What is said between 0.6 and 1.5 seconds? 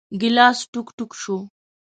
ټوک، ټوک شو.